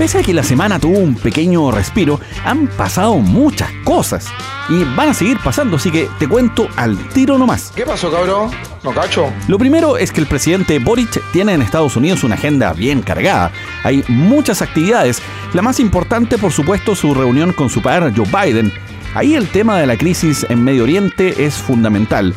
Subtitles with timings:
[0.00, 4.28] Pese a que la semana tuvo un pequeño respiro, han pasado muchas cosas
[4.70, 7.70] y van a seguir pasando, así que te cuento al tiro nomás.
[7.76, 8.50] ¿Qué pasó, cabrón?
[8.82, 9.30] ¿No cacho?
[9.46, 13.52] Lo primero es que el presidente Boric tiene en Estados Unidos una agenda bien cargada.
[13.84, 15.20] Hay muchas actividades,
[15.52, 18.72] la más importante por supuesto su reunión con su padre Joe Biden.
[19.14, 22.34] Ahí el tema de la crisis en Medio Oriente es fundamental.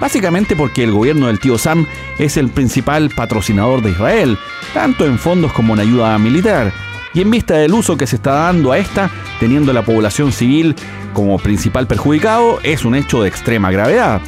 [0.00, 1.86] Básicamente porque el gobierno del tío Sam
[2.18, 4.36] es el principal patrocinador de Israel,
[4.72, 6.72] tanto en fondos como en ayuda militar
[7.14, 10.74] y en vista del uso que se está dando a esta, teniendo la población civil
[11.12, 14.20] como principal perjudicado, es un hecho de extrema gravedad.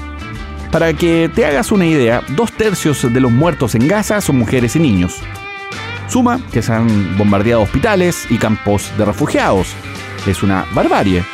[0.71, 4.77] Para que te hagas una idea, dos tercios de los muertos en Gaza son mujeres
[4.77, 5.17] y niños.
[6.09, 9.69] Suma que se han bombardeado hospitales y campos de refugiados.
[10.27, 11.25] Es una barbarie.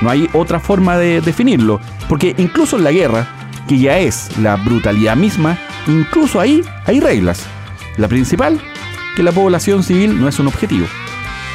[0.00, 3.26] No hay otra forma de definirlo, porque incluso en la guerra,
[3.68, 7.46] que ya es la brutalidad misma, incluso ahí hay reglas.
[7.96, 8.60] La principal
[9.16, 10.86] que la población civil no es un objetivo.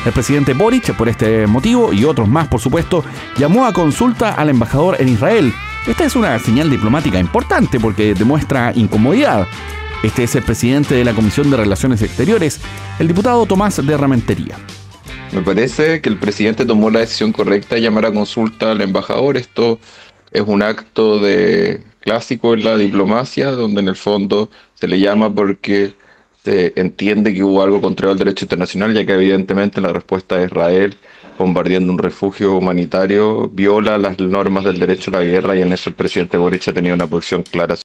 [0.04, 3.06] El presidente Boric, por este motivo y otros más, por supuesto,
[3.38, 5.54] llamó a consulta al embajador en Israel.
[5.88, 9.48] Esta es una señal diplomática importante porque demuestra incomodidad.
[10.02, 12.60] Este es el presidente de la Comisión de Relaciones Exteriores,
[12.98, 14.58] el diputado Tomás de Ramentería.
[15.32, 19.38] Me parece que el presidente tomó la decisión correcta de llamar a consulta al embajador.
[19.38, 19.80] Esto
[20.32, 25.32] es un acto de clásico en la diplomacia, donde en el fondo se le llama
[25.34, 25.94] porque
[26.44, 30.46] se entiende que hubo algo contrario al derecho internacional, ya que evidentemente la respuesta de
[30.46, 30.96] Israel
[31.38, 35.90] bombardeando un refugio humanitario viola las normas del derecho a la guerra y en eso
[35.90, 37.76] el presidente Boric ha tenido una posición clara.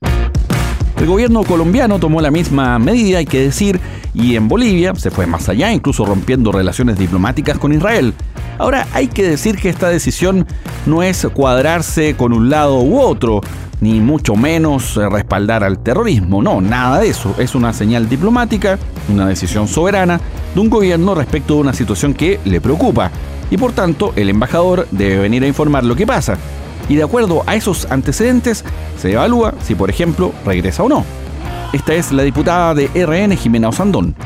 [0.99, 3.79] El gobierno colombiano tomó la misma medida, hay que decir,
[4.17, 8.15] y en Bolivia se fue más allá, incluso rompiendo relaciones diplomáticas con Israel.
[8.59, 10.47] Ahora, hay que decir que esta decisión
[10.87, 13.43] no es cuadrarse con un lado u otro,
[13.83, 16.43] ni mucho menos respaldar al terrorismo.
[16.43, 17.35] No, nada de eso.
[17.39, 18.79] Es una señal diplomática,
[19.13, 20.19] una decisión soberana
[20.55, 23.11] de un gobierno respecto de una situación que le preocupa.
[23.51, 26.39] Y por tanto, el embajador debe venir a informar lo que pasa.
[26.89, 28.65] Y de acuerdo a esos antecedentes,
[28.99, 31.05] se evalúa si, por ejemplo, regresa o no.
[31.77, 34.17] Esta es la diputada de RN, Jimena Osandón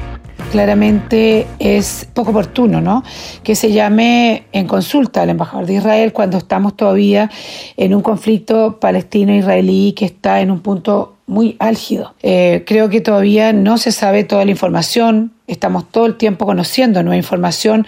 [0.52, 3.04] claramente es poco oportuno, ¿no?
[3.44, 7.30] Que se llame en consulta al embajador de Israel cuando estamos todavía
[7.76, 12.14] en un conflicto palestino-israelí que está en un punto muy álgido.
[12.22, 17.00] Eh, creo que todavía no se sabe toda la información, estamos todo el tiempo conociendo
[17.04, 17.86] nueva información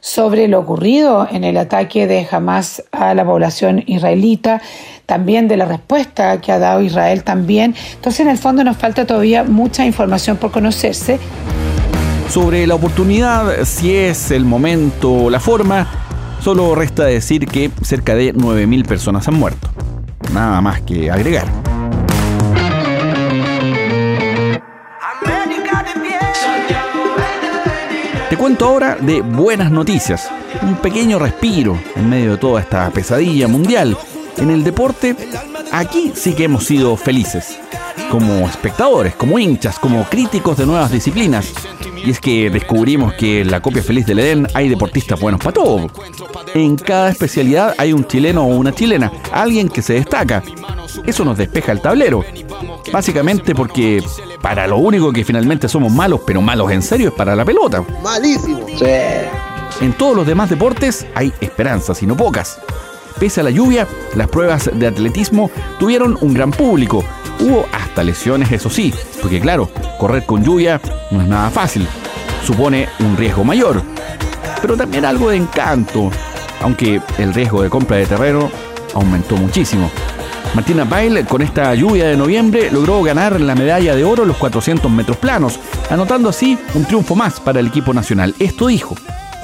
[0.00, 4.62] sobre lo ocurrido en el ataque de Hamas a la población israelita,
[5.08, 7.74] también de la respuesta que ha dado Israel también.
[7.94, 11.18] Entonces, en el fondo nos falta todavía mucha información por conocerse.
[12.28, 15.88] Sobre la oportunidad, si es el momento o la forma,
[16.42, 19.70] solo resta decir que cerca de 9.000 personas han muerto.
[20.34, 21.46] Nada más que agregar.
[28.28, 30.30] Te cuento ahora de buenas noticias,
[30.60, 33.96] un pequeño respiro en medio de toda esta pesadilla mundial.
[34.38, 35.16] En el deporte,
[35.72, 37.58] aquí sí que hemos sido felices,
[38.10, 41.52] como espectadores, como hinchas, como críticos de nuevas disciplinas.
[41.96, 45.52] Y es que descubrimos que en la copia feliz del Edén hay deportistas buenos para
[45.52, 45.88] todo.
[46.54, 50.42] En cada especialidad hay un chileno o una chilena, alguien que se destaca.
[51.04, 52.24] Eso nos despeja el tablero.
[52.92, 54.02] Básicamente porque
[54.40, 57.84] para lo único que finalmente somos malos, pero malos en serio, es para la pelota.
[58.02, 58.66] Malísimo.
[59.80, 62.58] En todos los demás deportes hay esperanzas y no pocas.
[63.18, 67.04] Pese a la lluvia, las pruebas de atletismo tuvieron un gran público.
[67.40, 68.92] Hubo hasta lesiones, eso sí,
[69.22, 70.80] porque claro, correr con lluvia
[71.10, 71.86] no es nada fácil.
[72.44, 73.82] Supone un riesgo mayor,
[74.60, 76.10] pero también algo de encanto,
[76.62, 78.50] aunque el riesgo de compra de terreno
[78.94, 79.90] aumentó muchísimo.
[80.54, 84.36] Martina Bail, con esta lluvia de noviembre, logró ganar la medalla de oro en los
[84.38, 85.60] 400 metros planos,
[85.90, 88.34] anotando así un triunfo más para el equipo nacional.
[88.38, 88.96] Esto dijo.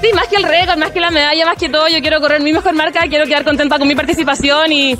[0.05, 2.43] Sí, más que el récord, más que la medalla, más que todo, yo quiero correr
[2.43, 4.99] mi mejor marca, quiero quedar contenta con mi participación y,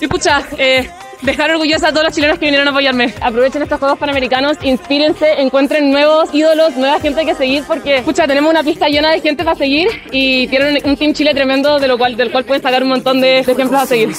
[0.00, 0.86] y pucha, eh,
[1.22, 3.14] dejar orgullosa a todos los chilenos que vinieron a apoyarme.
[3.22, 8.50] Aprovechen estos Juegos Panamericanos, inspírense, encuentren nuevos ídolos, nueva gente que seguir, porque, escucha, tenemos
[8.50, 11.96] una pista llena de gente para seguir y tienen un Team Chile tremendo de lo
[11.96, 14.14] cual, del cual pueden sacar un montón de ejemplos a seguir.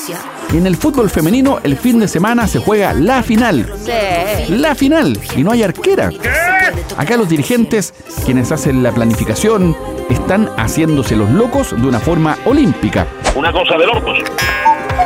[0.53, 3.73] En el fútbol femenino, el fin de semana se juega la final.
[4.49, 5.19] La final.
[5.35, 6.11] Y no hay arquera.
[6.97, 7.93] Acá los dirigentes,
[8.23, 9.75] quienes hacen la planificación,
[10.09, 13.05] están haciéndose los locos de una forma olímpica.
[13.35, 14.17] Una cosa de locos.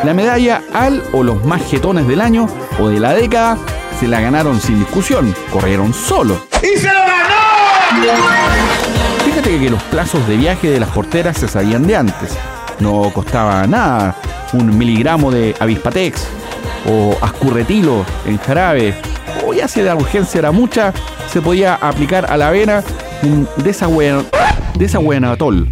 [0.03, 2.47] La medalla al o los más jetones del año
[2.80, 3.57] o de la década
[4.00, 6.45] se la ganaron sin discusión, corrieron solo.
[6.62, 8.15] ¡Y se lo ganó!
[9.25, 12.38] Fíjate que los plazos de viaje de las porteras se sabían de antes.
[12.80, 14.15] No costaba nada
[14.54, 16.28] un miligramo de avispatex
[16.88, 18.96] o ascurretilo en jarabe.
[19.46, 20.94] O ya si la urgencia era mucha,
[21.31, 22.84] se podía aplicar a la vena
[23.24, 24.24] un desagüe,
[24.75, 25.72] desahuenatol.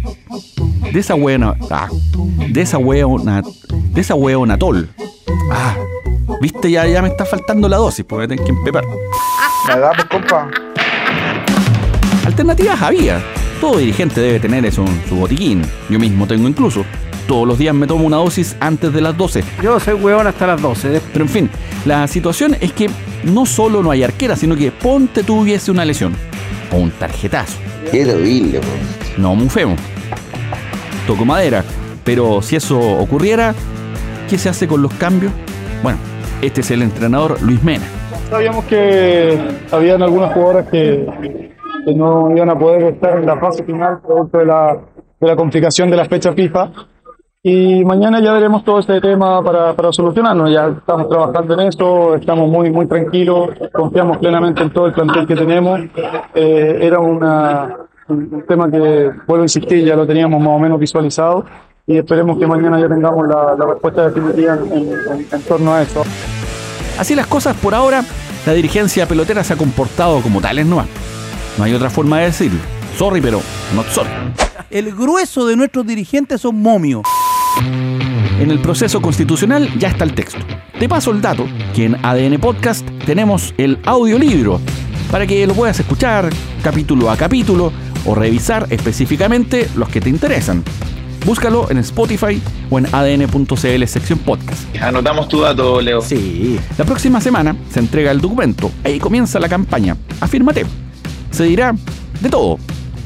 [0.92, 1.88] Desahuena, ah,
[3.92, 4.88] desahueonatol.
[5.50, 5.76] Ah,
[6.40, 8.84] viste, ya, ya me está faltando la dosis, porque tengo que empepar.
[9.66, 10.48] Me da, compa.
[12.24, 13.22] Alternativas había.
[13.60, 15.62] Todo dirigente debe tener eso en su botiquín.
[15.90, 16.84] Yo mismo tengo incluso.
[17.28, 19.44] Todos los días me tomo una dosis antes de las 12.
[19.62, 21.02] Yo soy hueón hasta las 12.
[21.12, 21.50] Pero en fin,
[21.84, 22.88] la situación es que
[23.22, 26.14] no solo no hay arquera, sino que ponte tuviese una lesión.
[26.72, 27.58] O un tarjetazo.
[27.92, 28.66] Qué terrible, po.
[29.18, 29.76] No muy feo.
[31.06, 31.62] Toco madera.
[32.02, 33.54] Pero si eso ocurriera,
[34.30, 35.30] ¿qué se hace con los cambios?
[35.82, 35.98] Bueno,
[36.40, 37.84] este es el entrenador Luis Mena.
[38.30, 39.38] Sabíamos que
[39.70, 41.06] habían algunas jugadoras que,
[41.84, 44.78] que no iban a poder estar en la fase final producto de la,
[45.20, 46.70] de la complicación de la fecha FIFA.
[47.50, 50.48] Y mañana ya veremos todo este tema para, para solucionarlo.
[50.48, 55.26] Ya estamos trabajando en eso, estamos muy, muy tranquilos, confiamos plenamente en todo el plantel
[55.26, 55.80] que tenemos.
[56.34, 57.74] Eh, era una,
[58.08, 61.46] un tema que, vuelvo a insistir, ya lo teníamos más o menos visualizado
[61.86, 65.72] y esperemos que mañana ya tengamos la, la respuesta definitiva en, en- en- en torno
[65.72, 66.02] a eso.
[66.98, 68.02] Así las cosas por ahora,
[68.44, 70.88] la dirigencia pelotera se ha comportado como tales nomás.
[71.56, 72.60] No hay otra forma de decirlo.
[72.98, 73.40] Sorry, pero
[73.74, 74.10] not sorry.
[74.70, 77.02] El grueso de nuestros dirigentes son momios.
[78.40, 80.40] En el proceso constitucional ya está el texto.
[80.78, 84.60] Te paso el dato que en ADN Podcast tenemos el audiolibro
[85.10, 86.30] para que lo puedas escuchar
[86.62, 87.72] capítulo a capítulo
[88.04, 90.62] o revisar específicamente los que te interesan.
[91.26, 92.40] Búscalo en Spotify
[92.70, 94.74] o en adn.cl sección podcast.
[94.80, 96.00] Anotamos tu dato, Leo.
[96.00, 96.58] Sí.
[96.78, 98.70] La próxima semana se entrega el documento.
[98.84, 99.96] Ahí comienza la campaña.
[100.20, 100.64] Afírmate.
[101.30, 101.74] Se dirá
[102.20, 102.58] de todo.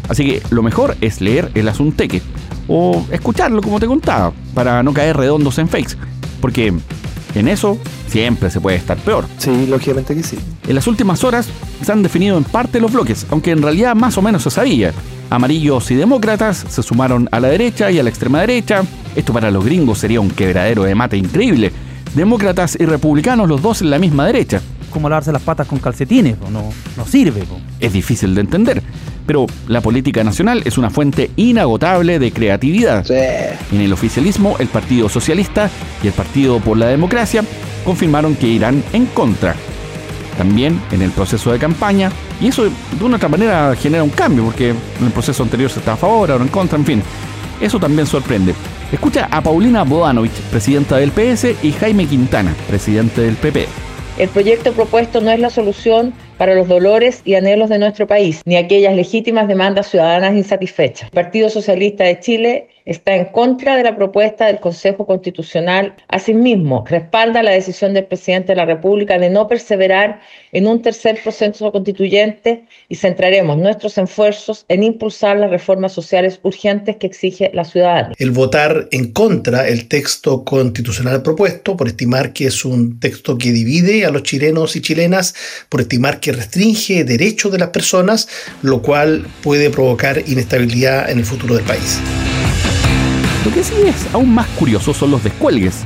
[0.08, 2.20] Así que lo mejor es leer el asunteque
[2.68, 5.96] o escucharlo como te contaba para no caer redondos en fakes.
[6.40, 6.72] Porque
[7.34, 9.26] en eso siempre se puede estar peor.
[9.38, 10.38] Sí, lógicamente que sí.
[10.66, 11.48] En las últimas horas
[11.82, 14.92] se han definido en parte los bloques, aunque en realidad más o menos se sabía.
[15.30, 18.82] Amarillos y demócratas se sumaron a la derecha y a la extrema derecha.
[19.16, 21.72] Esto para los gringos sería un quebradero de mate increíble.
[22.14, 24.60] Demócratas y republicanos los dos en la misma derecha.
[24.90, 26.64] Como lavarse las patas con calcetines, po, no,
[26.98, 27.44] no sirve.
[27.44, 27.58] po.
[27.80, 28.82] Es difícil de entender,
[29.26, 33.04] pero la política nacional es una fuente inagotable de creatividad.
[33.10, 35.70] En el oficialismo, el Partido Socialista
[36.02, 37.44] y el Partido por la Democracia
[37.84, 39.54] confirmaron que irán en contra.
[40.38, 42.10] También en el proceso de campaña,
[42.40, 45.80] y eso de una otra manera genera un cambio, porque en el proceso anterior se
[45.80, 47.02] estaba a favor, ahora en contra, en fin.
[47.60, 48.54] Eso también sorprende.
[48.90, 53.68] Escucha a Paulina Bodanovich, presidenta del PS, y Jaime Quintana, presidente del PP.
[54.18, 58.42] El proyecto propuesto no es la solución para los dolores y anhelos de nuestro país,
[58.44, 61.08] ni aquellas legítimas demandas ciudadanas insatisfechas.
[61.10, 65.94] Partido Socialista de Chile está en contra de la propuesta del Consejo Constitucional.
[66.08, 70.20] Asimismo, respalda la decisión del presidente de la República de no perseverar
[70.52, 76.96] en un tercer proceso constituyente y centraremos nuestros esfuerzos en impulsar las reformas sociales urgentes
[76.96, 78.14] que exige la ciudadanía.
[78.18, 83.52] el votar en contra el texto constitucional propuesto, por estimar que es un texto que
[83.52, 85.34] divide a los chilenos y chilenas,
[85.68, 88.28] por estimar que restringe derechos de las personas,
[88.62, 92.00] lo cual puede provocar inestabilidad en el futuro del país.
[93.44, 95.82] Lo que sí es aún más curioso son los descuelgues.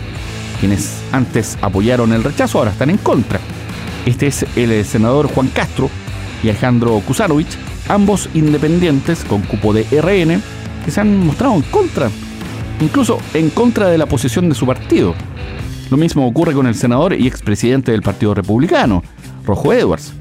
[0.60, 3.40] Quienes antes apoyaron el rechazo ahora están en contra.
[4.04, 5.88] Este es el senador Juan Castro
[6.42, 7.56] y Alejandro Kusanovich,
[7.88, 10.42] ambos independientes con cupo de RN,
[10.84, 12.10] que se han mostrado en contra,
[12.80, 15.14] incluso en contra de la posición de su partido.
[15.90, 19.02] Lo mismo ocurre con el senador y expresidente del Partido Republicano,
[19.46, 20.12] Rojo Edwards,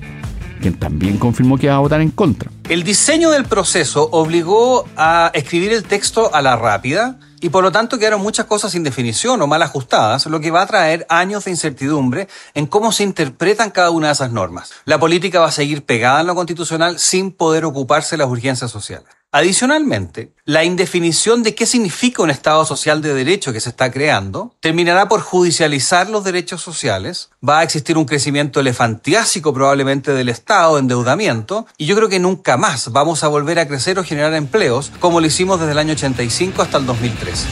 [0.61, 2.51] quien también confirmó que va a votar en contra.
[2.69, 7.71] El diseño del proceso obligó a escribir el texto a la rápida y por lo
[7.71, 11.45] tanto quedaron muchas cosas sin definición o mal ajustadas, lo que va a traer años
[11.45, 14.71] de incertidumbre en cómo se interpretan cada una de esas normas.
[14.85, 18.71] La política va a seguir pegada en lo constitucional sin poder ocuparse de las urgencias
[18.71, 19.07] sociales.
[19.37, 24.55] Adicionalmente, la indefinición de qué significa un Estado social de derecho que se está creando
[24.61, 30.79] terminará por judicializar los derechos sociales, va a existir un crecimiento elefantiásico probablemente del Estado,
[30.79, 34.93] endeudamiento, y yo creo que nunca más vamos a volver a crecer o generar empleos
[35.01, 37.47] como lo hicimos desde el año 85 hasta el 2013.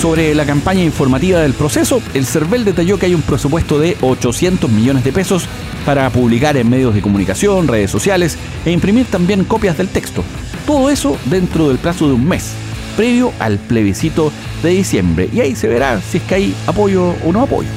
[0.00, 4.70] Sobre la campaña informativa del proceso, el CERVEL detalló que hay un presupuesto de 800
[4.70, 5.46] millones de pesos
[5.84, 10.24] para publicar en medios de comunicación, redes sociales e imprimir también copias del texto.
[10.66, 12.52] Todo eso dentro del plazo de un mes,
[12.96, 14.32] previo al plebiscito
[14.64, 15.30] de diciembre.
[15.32, 17.68] Y ahí se verá si es que hay apoyo o no apoyo.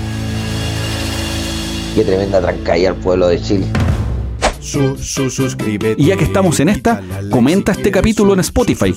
[1.93, 3.67] qué tremenda trancalla al pueblo de Chile.
[5.97, 8.93] Y ya que estamos en esta, comenta este capítulo en Spotify.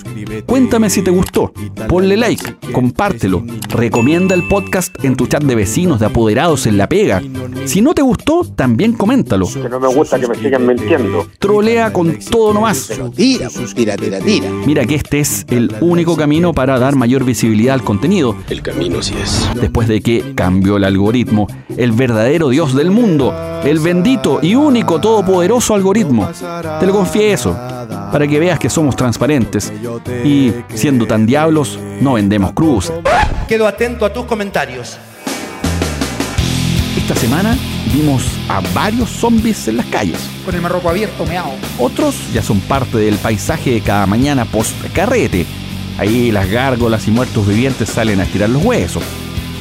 [0.46, 1.52] Cuéntame si te gustó.
[1.88, 3.44] Ponle like, compártelo.
[3.68, 7.22] Recomienda el podcast en tu chat de vecinos, de apoderados, en la pega.
[7.64, 9.46] Si no te gustó, también coméntalo.
[9.46, 11.26] Que no me gusta que me sigan mintiendo.
[11.38, 12.90] Trolea con todo nomás.
[13.14, 14.50] Tira, tira, tira, tira.
[14.66, 18.36] Mira que este es el único camino para dar mayor visibilidad al contenido.
[18.50, 19.48] El camino sí es.
[19.60, 25.00] Después de que cambió el algoritmo, el verdadero Dios del mundo, el bendito y único
[25.00, 26.28] todopoderoso algoritmo.
[26.80, 27.56] Te lo confieso,
[28.10, 29.72] para que veas que somos transparentes
[30.24, 32.92] y, siendo tan diablos, no vendemos cruz.
[33.48, 34.98] Quedo atento a tus comentarios.
[36.96, 37.56] Esta semana
[37.92, 40.18] vimos a varios zombies en las calles.
[40.44, 41.52] Con el marroco abierto, meao.
[41.78, 45.46] Otros ya son parte del paisaje de cada mañana post-carrete.
[45.98, 49.02] Ahí las gárgolas y muertos vivientes salen a tirar los huesos.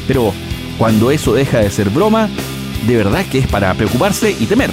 [0.08, 0.34] Pero
[0.78, 2.30] cuando eso deja de ser broma,
[2.88, 4.72] de verdad que es para preocuparse y temer.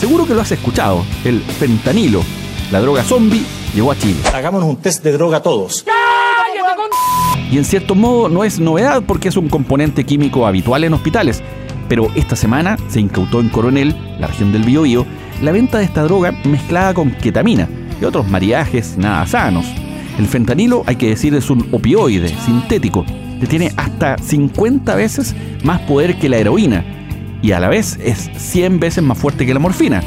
[0.00, 2.22] Seguro que lo has escuchado, el fentanilo,
[2.72, 4.16] la droga zombie, llegó a Chile.
[4.32, 5.84] Hagámonos un test de droga todos.
[7.52, 11.42] Y en cierto modo no es novedad porque es un componente químico habitual en hospitales.
[11.86, 15.04] Pero esta semana se incautó en Coronel, la región del Biobío,
[15.42, 17.68] la venta de esta droga mezclada con ketamina
[18.00, 19.66] y otros mariajes nada sanos.
[20.18, 23.04] El fentanilo, hay que decir, es un opioide sintético
[23.38, 26.99] que tiene hasta 50 veces más poder que la heroína
[27.42, 30.02] y a la vez es 100 veces más fuerte que la morfina.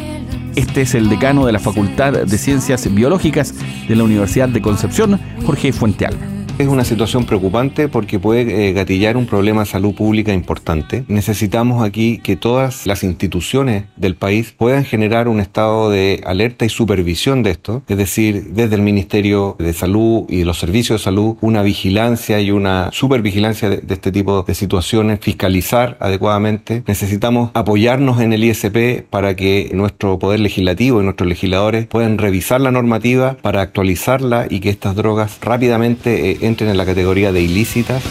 [0.55, 3.55] Este es el decano de la Facultad de Ciencias Biológicas
[3.87, 6.32] de la Universidad de Concepción, Jorge Fuentealba.
[6.59, 11.03] Es una situación preocupante porque puede eh, gatillar un problema de salud pública importante.
[11.07, 16.69] Necesitamos aquí que todas las instituciones del país puedan generar un estado de alerta y
[16.69, 21.37] supervisión de esto, es decir, desde el Ministerio de Salud y los servicios de salud,
[21.41, 26.83] una vigilancia y una supervigilancia de, de este tipo de situaciones, fiscalizar adecuadamente.
[26.85, 32.61] Necesitamos apoyarnos en el ISP para que nuestro poder legislativo y nuestros legisladores puedan revisar
[32.61, 37.41] la normativa para actualizarla y que estas drogas rápidamente eh, entren en la categoría de
[37.41, 38.03] ilícitas.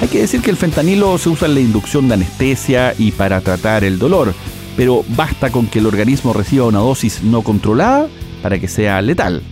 [0.00, 3.40] Hay que decir que el fentanilo se usa en la inducción de anestesia y para
[3.40, 4.34] tratar el dolor,
[4.76, 8.08] pero basta con que el organismo reciba una dosis no controlada
[8.42, 9.42] para que sea letal.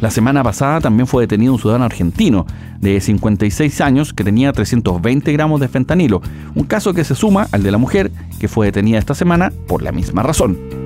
[0.00, 2.46] La semana pasada también fue detenido un ciudadano argentino
[2.80, 6.22] de 56 años que tenía 320 gramos de fentanilo,
[6.54, 9.82] un caso que se suma al de la mujer que fue detenida esta semana por
[9.82, 10.79] la misma razón.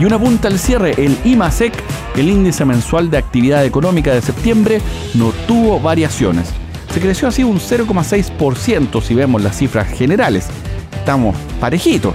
[0.00, 1.72] Y una punta al cierre, el IMASEC,
[2.16, 4.80] el índice mensual de actividad económica de septiembre,
[5.14, 6.50] no tuvo variaciones.
[6.92, 10.48] Se creció así un 0,6% si vemos las cifras generales.
[10.96, 12.14] Estamos parejitos,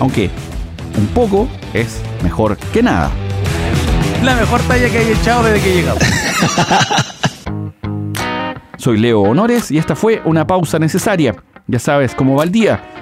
[0.00, 0.30] aunque
[0.98, 3.10] un poco es mejor que nada.
[4.24, 6.02] La mejor talla que hay echado desde que llegamos.
[8.76, 11.36] Soy Leo Honores y esta fue una pausa necesaria.
[11.66, 12.82] Ya sabes cómo va el día.